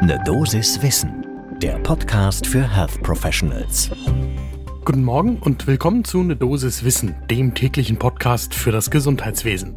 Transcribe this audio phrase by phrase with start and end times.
[0.00, 1.26] Ne Dosis Wissen,
[1.60, 3.90] der Podcast für Health Professionals.
[4.84, 9.74] Guten Morgen und willkommen zu Ne Dosis Wissen, dem täglichen Podcast für das Gesundheitswesen.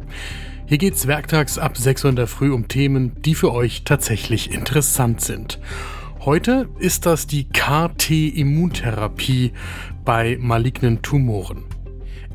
[0.66, 4.54] Hier geht's werktags ab 6 Uhr in der Früh um Themen, die für euch tatsächlich
[4.54, 5.58] interessant sind.
[6.20, 9.50] Heute ist das die KT-Immuntherapie
[10.04, 11.64] bei malignen Tumoren.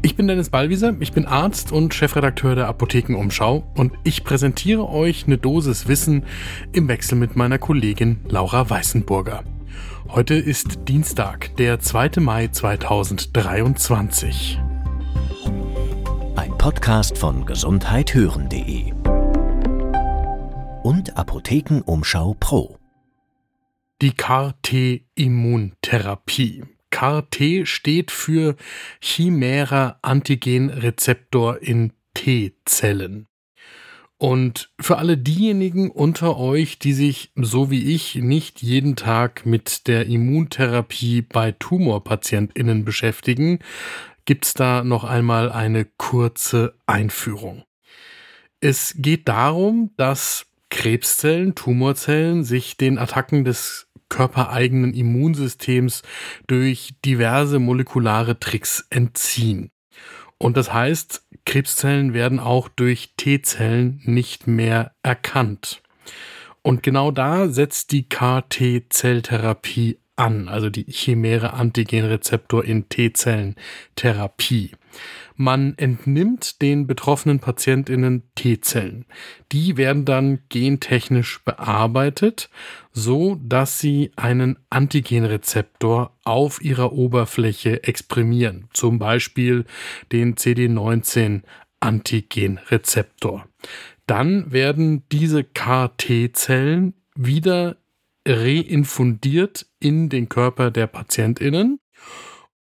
[0.07, 5.27] Ich bin Dennis Ballwieser, ich bin Arzt und Chefredakteur der Apothekenumschau und ich präsentiere euch
[5.27, 6.23] eine Dosis Wissen
[6.71, 9.43] im Wechsel mit meiner Kollegin Laura Weißenburger.
[10.07, 12.21] Heute ist Dienstag, der 2.
[12.21, 14.57] Mai 2023.
[16.37, 18.93] Ein Podcast von gesundheithören.de
[20.83, 22.77] und Apothekenumschau Pro.
[24.01, 26.76] Die CAR-T-Immuntherapie.
[26.89, 28.55] CAR-T steht für
[29.01, 33.27] Chimära Antigen Rezeptor in T-Zellen.
[34.19, 39.87] Und für alle diejenigen unter euch, die sich, so wie ich, nicht jeden Tag mit
[39.87, 43.59] der Immuntherapie bei Tumorpatientinnen beschäftigen,
[44.25, 47.63] gibt's da noch einmal eine kurze Einführung.
[48.59, 56.03] Es geht darum, dass Krebszellen, Tumorzellen sich den Attacken des körpereigenen Immunsystems
[56.47, 59.71] durch diverse molekulare Tricks entziehen.
[60.37, 65.81] Und das heißt, Krebszellen werden auch durch T-Zellen nicht mehr erkannt.
[66.61, 73.55] Und genau da setzt die KT-Zelltherapie an, also die chimäre Antigenrezeptor in T-Zellen
[73.95, 74.71] Therapie.
[75.35, 79.05] Man entnimmt den betroffenen Patientinnen T-Zellen.
[79.51, 82.49] Die werden dann gentechnisch bearbeitet,
[82.91, 89.65] so dass sie einen Antigenrezeptor auf ihrer Oberfläche exprimieren, zum Beispiel
[90.11, 91.43] den CD19
[91.79, 93.47] Antigenrezeptor.
[94.07, 97.77] Dann werden diese KT-Zellen wieder
[98.27, 101.79] reinfundiert in den Körper der Patientinnen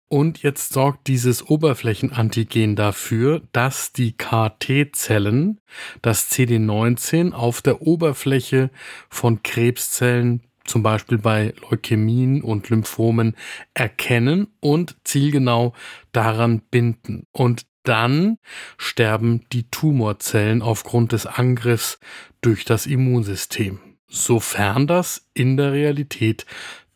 [0.08, 5.60] und jetzt sorgt dieses Oberflächenantigen dafür, dass die KT-Zellen
[6.02, 8.70] das CD19 auf der Oberfläche
[9.08, 13.34] von Krebszellen, zum Beispiel bei Leukämien und Lymphomen,
[13.74, 15.72] erkennen und zielgenau
[16.12, 17.26] daran binden.
[17.32, 18.38] Und dann
[18.78, 21.98] sterben die Tumorzellen aufgrund des Angriffs
[22.40, 23.93] durch das Immunsystem.
[24.14, 26.46] Sofern das in der Realität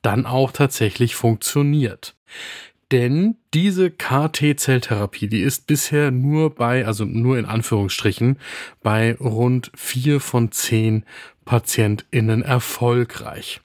[0.02, 2.14] dann auch tatsächlich funktioniert.
[2.92, 8.38] Denn diese KT-Zelltherapie, die ist bisher nur bei, also nur in Anführungsstrichen,
[8.84, 11.04] bei rund vier von zehn
[11.44, 13.60] PatientInnen erfolgreich.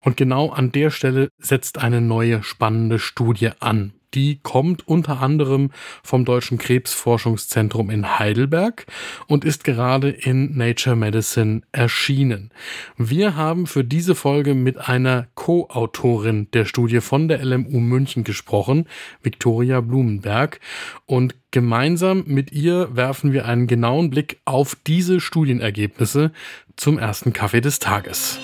[0.00, 3.92] Und genau an der Stelle setzt eine neue spannende Studie an.
[4.14, 5.70] Die kommt unter anderem
[6.02, 8.86] vom Deutschen Krebsforschungszentrum in Heidelberg
[9.26, 12.50] und ist gerade in Nature Medicine erschienen.
[12.96, 18.86] Wir haben für diese Folge mit einer Co-Autorin der Studie von der LMU München gesprochen,
[19.22, 20.60] Viktoria Blumenberg,
[21.06, 26.32] und gemeinsam mit ihr werfen wir einen genauen Blick auf diese Studienergebnisse
[26.76, 28.38] zum ersten Kaffee des Tages.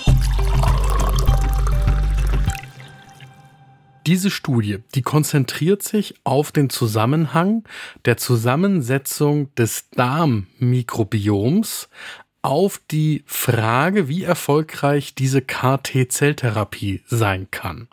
[4.07, 7.65] Diese Studie, die konzentriert sich auf den Zusammenhang
[8.05, 11.89] der Zusammensetzung des Darmmikrobioms
[12.43, 17.89] auf die Frage, wie erfolgreich diese KT-Zelltherapie sein kann.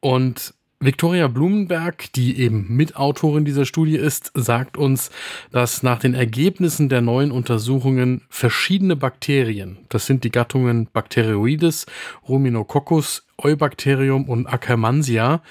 [0.00, 5.12] Und Victoria Blumenberg, die eben Mitautorin dieser Studie ist, sagt uns,
[5.52, 11.86] dass nach den Ergebnissen der neuen Untersuchungen verschiedene Bakterien, das sind die Gattungen Bacteroides,
[12.28, 15.42] Ruminococcus, Eubacterium und Akkermansia,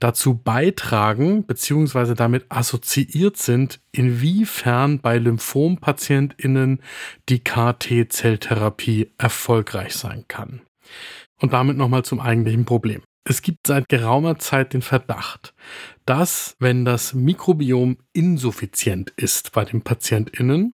[0.00, 2.14] dazu beitragen bzw.
[2.16, 6.80] damit assoziiert sind, inwiefern bei Lymphompatientinnen
[7.28, 10.62] die KT-Zelltherapie erfolgreich sein kann.
[11.40, 13.02] Und damit nochmal zum eigentlichen Problem.
[13.24, 15.54] Es gibt seit geraumer Zeit den Verdacht,
[16.06, 20.72] dass wenn das Mikrobiom insuffizient ist bei den Patientinnen,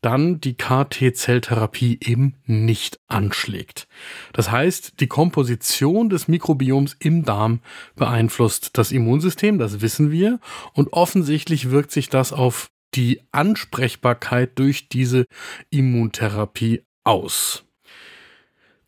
[0.00, 3.88] dann die KT-Zelltherapie eben nicht anschlägt.
[4.32, 7.60] Das heißt, die Komposition des Mikrobioms im Darm
[7.96, 10.40] beeinflusst das Immunsystem, das wissen wir,
[10.72, 15.26] und offensichtlich wirkt sich das auf die Ansprechbarkeit durch diese
[15.70, 17.64] Immuntherapie aus.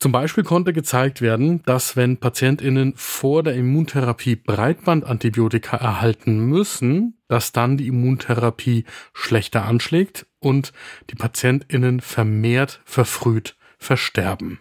[0.02, 7.52] Zum Beispiel konnte gezeigt werden, dass wenn PatientInnen vor der Immuntherapie Breitbandantibiotika erhalten müssen, dass
[7.52, 10.72] dann die Immuntherapie schlechter anschlägt und
[11.10, 14.58] die PatientInnen vermehrt verfrüht versterben.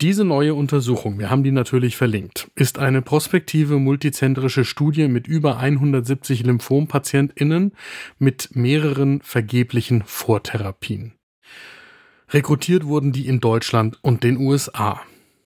[0.00, 5.58] Diese neue Untersuchung, wir haben die natürlich verlinkt, ist eine prospektive multizentrische Studie mit über
[5.58, 7.72] 170 Lymphompatientinnen
[8.18, 11.15] mit mehreren vergeblichen Vortherapien.
[12.30, 15.00] Rekrutiert wurden die in Deutschland und den USA.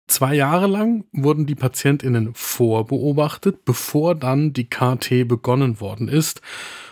[0.07, 6.41] Zwei Jahre lang wurden die Patientinnen vorbeobachtet, bevor dann die KT begonnen worden ist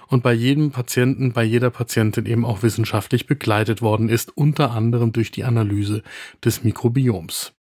[0.08, 5.12] und bei jedem Patienten, bei jeder Patientin eben auch wissenschaftlich begleitet worden ist, unter anderem
[5.12, 6.02] durch die Analyse
[6.44, 7.54] des Mikrobioms.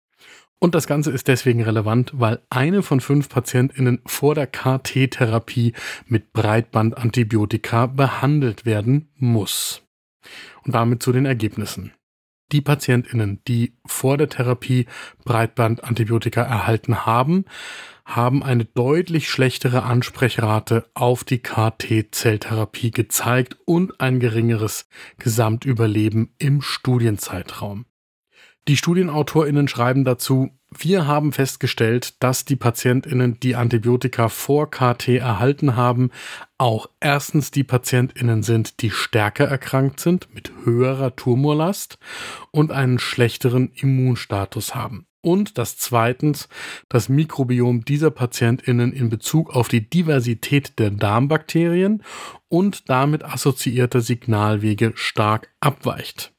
[0.58, 5.74] Und das Ganze ist deswegen relevant, weil eine von fünf Patientinnen vor der KT-Therapie
[6.06, 9.82] mit Breitbandantibiotika behandelt werden muss.
[10.64, 11.92] Und damit zu den Ergebnissen.
[12.52, 14.86] Die Patientinnen, die vor der Therapie
[15.24, 17.44] Breitbandantibiotika erhalten haben,
[18.04, 24.88] haben eine deutlich schlechtere Ansprechrate auf die KT-Zelltherapie gezeigt und ein geringeres
[25.18, 27.86] Gesamtüberleben im Studienzeitraum.
[28.68, 35.76] Die Studienautorinnen schreiben dazu, wir haben festgestellt, dass die Patientinnen, die Antibiotika vor KT erhalten
[35.76, 36.10] haben,
[36.58, 41.98] auch erstens die Patientinnen sind, die stärker erkrankt sind, mit höherer Tumorlast
[42.50, 45.06] und einen schlechteren Immunstatus haben.
[45.20, 46.48] Und dass zweitens
[46.88, 52.02] das Mikrobiom dieser Patientinnen in Bezug auf die Diversität der Darmbakterien
[52.48, 56.32] und damit assoziierter Signalwege stark abweicht.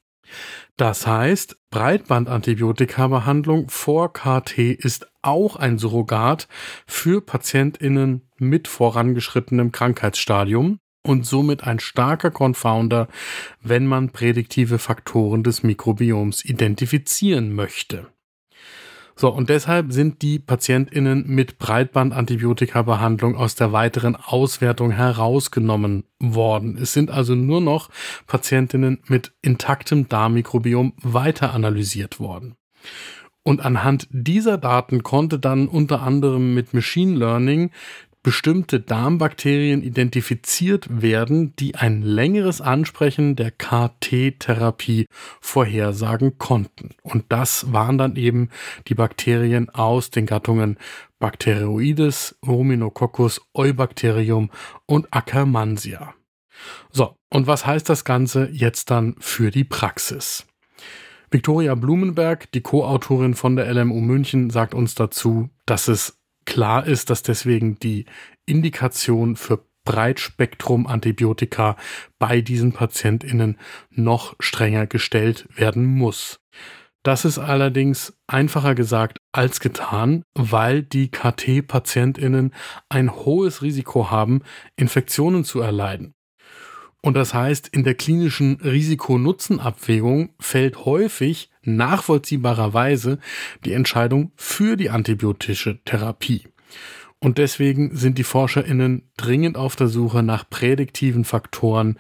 [0.78, 6.48] Das heißt, Breitbandantibiotika-Behandlung vor KT ist auch ein Surrogat
[6.88, 13.08] für PatientInnen mit vorangeschrittenem Krankheitsstadium und somit ein starker Confounder,
[13.62, 18.08] wenn man prädiktive Faktoren des Mikrobioms identifizieren möchte.
[19.20, 26.78] So, und deshalb sind die PatientInnen mit Breitbandantibiotika-Behandlung aus der weiteren Auswertung herausgenommen worden.
[26.80, 27.90] Es sind also nur noch
[28.28, 32.58] Patientinnen mit intaktem Darmmikrobiom weiter analysiert worden.
[33.42, 37.72] Und anhand dieser Daten konnte dann unter anderem mit Machine Learning
[38.28, 45.06] bestimmte Darmbakterien identifiziert werden, die ein längeres Ansprechen der KT-Therapie
[45.40, 46.90] vorhersagen konnten.
[47.04, 48.50] Und das waren dann eben
[48.90, 50.76] die Bakterien aus den Gattungen
[51.20, 54.50] Bacteroides, Ruminococcus, Eubacterium
[54.86, 56.14] und Akkermansia.
[56.92, 60.46] So, und was heißt das Ganze jetzt dann für die Praxis?
[61.32, 67.10] Victoria Blumenberg, die Co-Autorin von der LMU München, sagt uns dazu, dass es Klar ist,
[67.10, 68.06] dass deswegen die
[68.46, 71.76] Indikation für Breitspektrum-Antibiotika
[72.20, 73.58] bei diesen PatientInnen
[73.92, 76.40] noch strenger gestellt werden muss.
[77.04, 82.54] Das ist allerdings einfacher gesagt als getan, weil die KT-PatientInnen
[82.88, 84.42] ein hohes Risiko haben,
[84.78, 86.14] Infektionen zu erleiden.
[87.08, 93.20] Und das heißt, in der klinischen Risiko-Nutzen-Abwägung fällt häufig nachvollziehbarerweise
[93.64, 96.50] die Entscheidung für die antibiotische Therapie.
[97.20, 101.98] Und deswegen sind die ForscherInnen dringend auf der Suche nach prädiktiven Faktoren,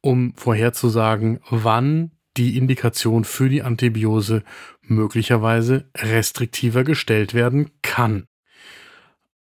[0.00, 4.42] um vorherzusagen, wann die Indikation für die Antibiose
[4.80, 8.24] möglicherweise restriktiver gestellt werden kann.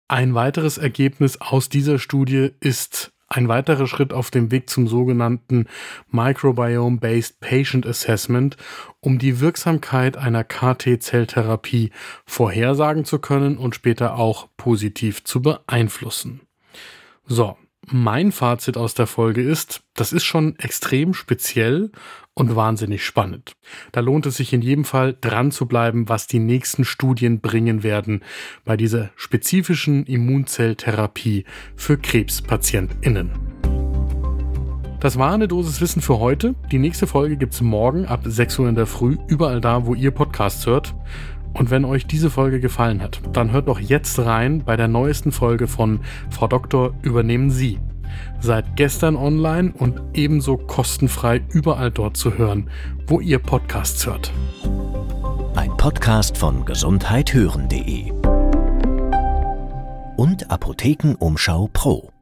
[0.09, 5.67] Ein weiteres Ergebnis aus dieser Studie ist ein weiterer Schritt auf dem Weg zum sogenannten
[6.11, 8.57] Microbiome-Based Patient Assessment,
[9.01, 11.91] um die Wirksamkeit einer KT-Zelltherapie
[12.25, 16.43] vorhersagen zu können und später auch positiv zu beeinflussen.
[17.27, 17.57] So,
[17.91, 21.91] mein Fazit aus der Folge ist, das ist schon extrem speziell
[22.35, 23.53] und wahnsinnig spannend.
[23.93, 27.83] Da lohnt es sich in jedem Fall dran zu bleiben, was die nächsten Studien bringen
[27.83, 28.23] werden
[28.65, 31.45] bei dieser spezifischen Immunzelltherapie
[31.77, 33.31] für KrebspatientInnen.
[35.05, 36.55] Das war eine Dosis Wissen für heute.
[36.73, 40.13] Die nächste Folge gibt's morgen ab 6 Uhr in der Früh, überall da, wo ihr
[40.13, 40.95] Podcasts hört.
[41.55, 45.33] Und wenn euch diese Folge gefallen hat, dann hört doch jetzt rein bei der neuesten
[45.33, 47.79] Folge von Frau Doktor übernehmen Sie.
[48.41, 52.69] Seit gestern online und ebenso kostenfrei überall dort zu hören,
[53.07, 54.33] wo ihr Podcasts hört.
[55.55, 58.13] Ein Podcast von gesundheithören.de
[60.17, 62.14] und Apothekenumschau Pro.